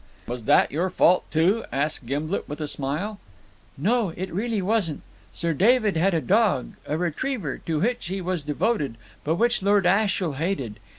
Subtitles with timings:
[0.25, 3.19] "Was that your fault too?" asked Gimblet with a smile.
[3.77, 5.03] "No, it really wasn't.
[5.31, 9.85] Sir David had a dog, a retriever, to which he was devoted, but which Lord
[9.85, 10.79] Ashiel hated.